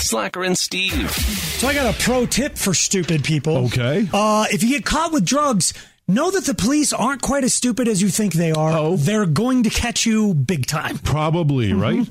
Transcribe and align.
Slacker 0.00 0.42
and 0.44 0.56
Steve. 0.56 1.10
So 1.10 1.68
I 1.68 1.74
got 1.74 1.94
a 1.94 1.98
pro 2.02 2.26
tip 2.26 2.56
for 2.56 2.74
stupid 2.74 3.24
people. 3.24 3.56
Okay. 3.66 4.08
Uh, 4.12 4.46
if 4.50 4.62
you 4.62 4.68
get 4.70 4.84
caught 4.84 5.12
with 5.12 5.24
drugs, 5.24 5.72
know 6.06 6.30
that 6.30 6.44
the 6.46 6.54
police 6.54 6.92
aren't 6.92 7.22
quite 7.22 7.44
as 7.44 7.54
stupid 7.54 7.88
as 7.88 8.00
you 8.02 8.08
think 8.08 8.32
they 8.34 8.52
are. 8.52 8.72
Oh. 8.72 8.96
They're 8.96 9.26
going 9.26 9.64
to 9.64 9.70
catch 9.70 10.06
you 10.06 10.34
big 10.34 10.66
time. 10.66 10.98
Probably, 10.98 11.70
Mm-hmm. 11.70 11.80
right? 11.80 12.08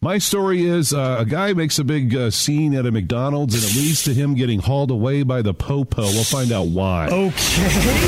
My 0.00 0.18
story 0.18 0.66
is 0.66 0.92
uh, 0.92 1.16
a 1.20 1.24
guy 1.24 1.54
makes 1.54 1.78
a 1.78 1.84
big 1.84 2.14
uh, 2.14 2.30
scene 2.30 2.74
at 2.74 2.84
a 2.84 2.90
McDonald's 2.92 3.54
and 3.54 3.64
it 3.64 3.74
leads 3.74 4.02
to 4.02 4.12
him 4.12 4.34
getting 4.34 4.60
hauled 4.60 4.90
away 4.90 5.22
by 5.22 5.40
the 5.40 5.54
popo. 5.54 6.02
We'll 6.02 6.24
find 6.24 6.52
out 6.52 6.66
why. 6.66 7.08
Okay. 7.10 7.32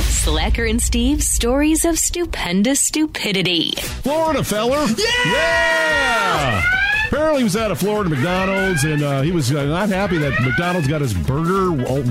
Slacker 0.00 0.64
and 0.64 0.80
Steve's 0.80 1.28
stories 1.28 1.84
of 1.84 1.98
stupendous 1.98 2.80
stupidity. 2.80 3.72
Florida 3.72 4.42
feller. 4.42 4.86
Yeah! 4.96 6.62
Apparently, 7.12 7.40
he 7.40 7.44
was 7.44 7.56
at 7.56 7.70
a 7.70 7.76
Florida 7.76 8.08
McDonald's 8.08 8.84
and 8.84 9.02
uh, 9.02 9.20
he 9.20 9.32
was 9.32 9.54
uh, 9.54 9.64
not 9.66 9.90
happy 9.90 10.16
that 10.16 10.32
McDonald's 10.40 10.88
got 10.88 11.02
his 11.02 11.12
burger 11.12 11.68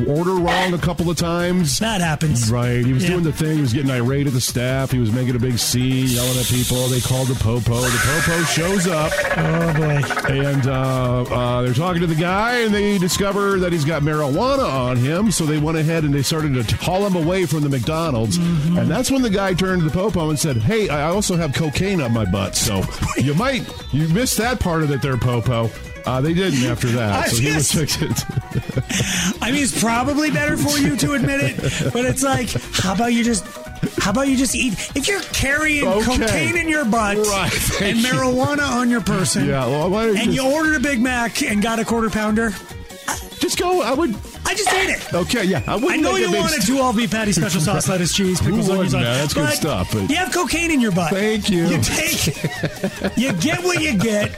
order 0.07 0.35
wrong 0.35 0.75
a 0.75 0.77
couple 0.77 1.09
of 1.09 1.17
times. 1.17 1.79
That 1.79 2.01
happens. 2.01 2.51
Right. 2.51 2.85
He 2.85 2.93
was 2.93 3.01
Yeah. 3.03 3.09
doing 3.13 3.23
the 3.23 3.31
thing. 3.33 3.55
He 3.55 3.61
was 3.61 3.73
getting 3.73 3.89
irate 3.89 4.27
at 4.27 4.33
the 4.33 4.41
staff. 4.41 4.91
He 4.91 4.99
was 4.99 5.11
making 5.11 5.35
a 5.35 5.39
big 5.39 5.57
scene, 5.57 6.05
yelling 6.05 6.37
at 6.37 6.45
people. 6.45 6.87
They 6.87 7.01
called 7.01 7.29
the 7.29 7.33
popo. 7.43 7.81
The 7.81 7.97
popo 7.97 8.43
shows 8.43 8.85
up. 8.85 9.11
Oh 9.37 9.73
boy. 9.73 10.31
And 10.31 10.67
uh, 10.67 11.21
uh, 11.23 11.61
they're 11.63 11.73
talking 11.73 12.01
to 12.01 12.07
the 12.07 12.13
guy, 12.13 12.59
and 12.59 12.71
they 12.71 12.99
discover 12.99 13.57
that 13.59 13.71
he's 13.73 13.85
got 13.85 14.03
marijuana 14.03 14.69
on 14.71 14.97
him. 14.97 15.31
So 15.31 15.47
they 15.47 15.57
went 15.57 15.79
ahead 15.79 16.03
and 16.03 16.13
they 16.13 16.21
started 16.21 16.53
to 16.67 16.75
haul 16.77 17.07
him 17.07 17.15
away 17.15 17.47
from 17.47 17.61
the 17.61 17.69
McDonald's. 17.69 18.37
Mm-hmm. 18.37 18.77
And 18.77 18.91
that's 18.91 19.09
when 19.09 19.23
the 19.23 19.31
guy 19.31 19.55
turned 19.55 19.81
to 19.81 19.89
the 19.89 19.93
popo 19.93 20.29
and 20.29 20.37
said, 20.37 20.57
"Hey, 20.57 20.89
I 20.89 21.05
also 21.09 21.37
have 21.37 21.55
cocaine 21.55 22.01
on 22.01 22.13
my 22.13 22.25
butt, 22.25 22.55
so 22.55 22.83
you 23.17 23.33
might 23.33 23.67
you 23.91 24.07
missed 24.09 24.37
that 24.37 24.59
part 24.59 24.83
of 24.83 24.90
it 24.91 25.01
there, 25.01 25.17
popo." 25.17 25.69
Uh, 26.05 26.19
they 26.19 26.33
didn't 26.33 26.63
after 26.69 26.87
that, 26.87 27.11
I 27.25 27.27
so 27.27 27.37
he 27.41 27.53
was 27.53 27.71
fixed. 27.71 27.99
I 29.41 29.51
mean, 29.51 29.61
it's 29.63 29.79
probably 29.79 30.31
better 30.31 30.57
for 30.57 30.77
you 30.79 30.95
to 30.97 31.13
admit 31.13 31.39
it, 31.41 31.93
but 31.93 32.05
it's 32.05 32.23
like, 32.23 32.49
how 32.73 32.93
about 32.93 33.13
you 33.13 33.23
just. 33.23 33.45
How 33.97 34.11
about 34.11 34.27
you 34.27 34.37
just 34.37 34.55
eat? 34.55 34.73
If 34.95 35.07
you're 35.07 35.21
carrying 35.21 35.87
Okay. 35.87 36.17
cocaine 36.19 36.55
in 36.55 36.69
your 36.69 36.85
butt 36.85 37.17
Right, 37.17 37.81
and 37.81 37.97
you. 37.97 38.05
marijuana 38.07 38.61
on 38.69 38.91
your 38.91 39.01
person, 39.01 39.47
yeah, 39.47 39.65
well, 39.65 39.89
you 40.05 40.09
and 40.09 40.17
just, 40.25 40.33
you 40.35 40.51
ordered 40.53 40.75
a 40.75 40.79
Big 40.79 41.01
Mac 41.01 41.41
and 41.41 41.63
got 41.63 41.79
a 41.79 41.85
quarter 41.85 42.11
pounder, 42.11 42.51
just 43.39 43.57
go? 43.57 43.81
I 43.81 43.93
would. 43.93 44.13
I 44.45 44.53
just 44.53 44.71
ate 44.73 44.89
it. 44.89 45.13
Okay, 45.13 45.45
yeah, 45.45 45.63
I. 45.67 45.75
I 45.77 45.97
know 45.97 46.15
you 46.15 46.31
wanted 46.31 46.61
two 46.63 46.77
all 46.77 46.93
beef 46.93 47.09
patty, 47.09 47.31
special 47.31 47.59
sauce, 47.61 47.87
lettuce, 47.89 48.13
cheese, 48.15 48.39
pickles, 48.43 48.69
onions. 48.69 48.93
on- 48.93 49.01
that's 49.01 49.33
good 49.33 49.49
stuff, 49.49 49.91
but- 49.93 50.07
you 50.09 50.15
have 50.15 50.31
cocaine 50.31 50.69
in 50.69 50.79
your 50.79 50.91
butt. 50.91 51.09
Thank 51.11 51.49
you. 51.49 51.65
You 51.67 51.81
take, 51.81 53.17
you 53.17 53.33
get 53.33 53.63
what 53.63 53.81
you 53.81 53.97
get, 53.97 54.29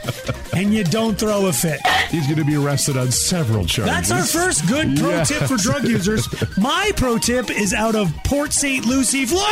and 0.56 0.72
you 0.72 0.84
don't 0.84 1.18
throw 1.18 1.46
a 1.46 1.52
fit. 1.52 1.80
He's 2.10 2.26
going 2.26 2.38
to 2.38 2.44
be 2.44 2.56
arrested 2.56 2.96
on 2.96 3.10
several 3.10 3.64
charges. 3.66 3.92
That's 3.92 4.10
our 4.10 4.24
first 4.24 4.66
good 4.68 4.96
pro 4.98 5.10
Yes. 5.10 5.28
tip 5.28 5.42
for 5.42 5.56
drug 5.56 5.84
users. 5.84 6.28
My 6.58 6.92
pro 6.96 7.18
tip 7.18 7.50
is 7.50 7.72
out 7.72 7.94
of 7.94 8.12
Port 8.24 8.52
St. 8.52 8.84
Lucie, 8.84 9.26
Florida. 9.26 9.48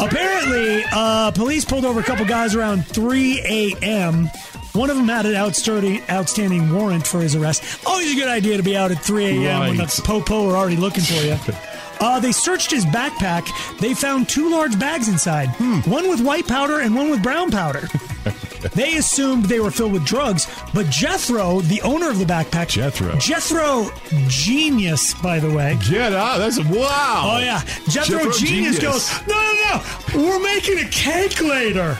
Apparently, 0.00 0.84
uh, 0.92 1.30
police 1.32 1.64
pulled 1.64 1.84
over 1.84 2.00
a 2.00 2.02
couple 2.02 2.24
guys 2.24 2.54
around 2.54 2.86
3 2.86 3.40
a.m. 3.44 4.26
One 4.72 4.90
of 4.90 4.96
them 4.96 5.06
had 5.08 5.26
an 5.26 5.34
outstanding, 5.36 6.02
outstanding 6.10 6.72
warrant 6.74 7.06
for 7.06 7.20
his 7.20 7.34
arrest. 7.36 7.62
Always 7.86 8.12
a 8.12 8.14
good 8.16 8.28
idea 8.28 8.56
to 8.56 8.62
be 8.62 8.76
out 8.76 8.90
at 8.90 8.98
3 9.02 9.24
a.m. 9.26 9.60
when 9.68 9.78
Right. 9.78 9.88
the 9.88 10.02
popo 10.02 10.48
are 10.50 10.56
already 10.56 10.76
looking 10.76 11.04
for 11.04 11.14
you. 11.24 11.36
Uh, 12.00 12.18
they 12.18 12.32
searched 12.32 12.72
his 12.72 12.84
backpack. 12.86 13.46
They 13.78 13.94
found 13.94 14.28
two 14.28 14.50
large 14.50 14.76
bags 14.76 15.06
inside, 15.06 15.46
one 15.86 16.08
with 16.08 16.20
white 16.20 16.48
powder 16.48 16.80
and 16.80 16.96
one 16.96 17.10
with 17.10 17.22
brown 17.22 17.52
powder. 17.52 17.86
They 18.74 18.96
assumed 18.96 19.46
they 19.46 19.60
were 19.60 19.70
filled 19.70 19.92
with 19.92 20.04
drugs, 20.04 20.46
but 20.72 20.88
Jethro, 20.88 21.60
the 21.62 21.82
owner 21.82 22.10
of 22.10 22.18
the 22.18 22.24
backpack, 22.24 22.68
Jethro. 22.68 23.16
Jethro 23.16 23.90
Genius, 24.28 25.14
by 25.14 25.38
the 25.38 25.50
way. 25.50 25.78
Get 25.88 26.12
out. 26.12 26.38
That's 26.38 26.58
wow. 26.64 27.32
Oh 27.34 27.38
yeah, 27.38 27.62
Jethro, 27.88 28.18
Jethro 28.18 28.32
Genius, 28.32 28.78
Genius. 28.78 29.18
goes, 29.18 29.26
no, 29.26 29.34
no, 29.34 29.82
no, 30.14 30.28
we're 30.28 30.42
making 30.42 30.78
a 30.78 30.88
cake 30.88 31.40
later. 31.40 31.98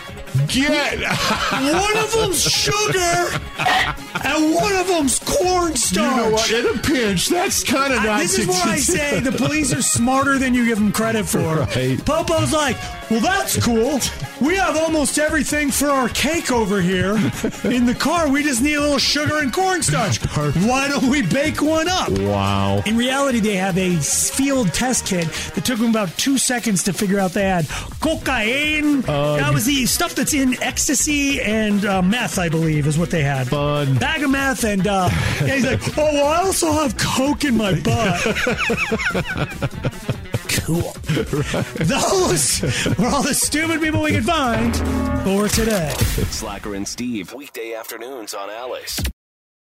Get 0.49 0.99
One 0.99 1.97
of 1.99 2.13
them's 2.13 2.43
sugar, 2.43 3.41
and 4.25 4.55
one 4.55 4.73
of 4.73 4.87
them's 4.87 5.19
cornstarch. 5.39 5.97
You 5.97 6.17
know 6.17 6.31
what? 6.31 6.51
In 6.51 6.67
a 6.67 6.79
pinch, 6.83 7.29
that's 7.29 7.63
kind 7.65 7.93
of 7.93 8.03
not. 8.03 8.21
this 8.21 8.39
is 8.39 8.47
why 8.47 8.63
I 8.65 8.77
say 8.79 9.21
the 9.21 9.33
police 9.45 9.73
are 9.73 9.83
smarter 9.83 10.39
than 10.39 10.55
you 10.55 10.67
give 10.67 10.79
them 10.79 10.93
credit 10.93 11.27
for. 11.27 11.39
Right. 11.57 11.99
Popo's 12.05 12.53
like, 12.53 12.77
well, 13.11 13.21
that's 13.21 13.63
cool. 13.63 14.01
We 14.41 14.57
have 14.57 14.77
almost 14.77 15.19
everything 15.19 15.71
for 15.71 15.89
our 15.89 16.09
cake 16.09 16.51
over 16.51 16.81
here 16.81 17.13
in 17.65 17.87
the 17.87 17.97
car. 17.99 18.29
We 18.31 18.43
just 18.43 18.63
need 18.63 18.75
a 18.75 18.81
little 18.81 18.99
sugar 18.99 19.39
and 19.39 19.53
cornstarch. 19.53 20.19
Why 20.67 20.89
don't 20.89 21.09
we 21.09 21.23
bake 21.23 21.61
one 21.63 21.89
up? 21.89 22.11
Wow. 22.11 22.83
In 22.87 22.97
reality, 22.97 23.41
they 23.41 23.57
have 23.57 23.77
a 23.79 23.97
field 23.97 24.73
test 24.73 25.07
kit 25.07 25.27
that 25.55 25.65
took 25.65 25.79
them 25.79 25.91
about 25.91 26.09
two 26.17 26.39
seconds 26.39 26.83
to 26.85 26.93
figure 26.93 27.19
out 27.19 27.33
they 27.33 27.45
had 27.45 27.69
cocaine. 28.01 29.03
that 29.03 29.53
was 29.53 29.67
the 29.67 29.87
stuff 29.87 30.15
that's 30.15 30.35
in 30.35 30.61
ecstasy 30.63 31.41
and 31.41 31.85
uh, 31.85 32.03
meth, 32.03 32.39
I 32.39 32.49
believe, 32.49 32.87
is 32.87 32.99
what 32.99 33.11
they 33.11 33.23
had. 33.23 33.49
Fun. 33.49 33.97
Bag 33.99 34.23
of 34.23 34.31
meth, 34.31 34.65
and 34.65 34.87
uh, 34.87 35.09
yeah, 35.47 35.55
he's 35.55 35.65
like, 35.65 35.99
oh, 35.99 36.13
well, 36.13 36.27
I 36.27 36.43
also 36.43 36.73
have 36.73 36.97
coke 36.97 37.45
in 37.45 37.57
my 37.57 37.79
butt. 37.81 38.23
cool. 40.65 40.93
Those 41.85 42.63
were 42.99 43.07
all 43.07 43.23
the 43.23 43.35
stupid 43.35 43.81
people 43.81 44.03
we 44.03 44.13
could 44.13 44.25
find 44.25 44.75
for 45.25 45.49
today. 45.49 45.93
Slacker 46.31 46.75
and 46.75 46.87
Steve. 46.87 47.33
Weekday 47.35 47.75
afternoons 47.75 48.35
on 48.35 48.51
Alice. 48.51 49.01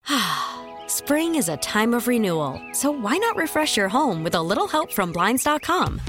Spring 0.88 1.36
is 1.36 1.50
a 1.50 1.58
time 1.58 1.94
of 1.94 2.08
renewal, 2.08 2.62
so 2.74 2.92
why 2.92 3.18
not 3.18 3.36
refresh 3.36 3.78
your 3.78 3.90
home 3.90 4.24
with 4.24 4.36
a 4.36 4.42
little 4.42 4.68
help 4.68 4.92
from 4.92 5.12
Blinds.com? 5.12 6.02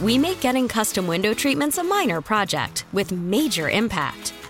We 0.00 0.18
make 0.18 0.40
getting 0.40 0.68
custom 0.68 1.06
window 1.06 1.34
treatments 1.34 1.78
a 1.78 1.84
minor 1.84 2.20
project 2.20 2.84
with 2.92 3.10
major 3.10 3.68
impact. 3.68 4.32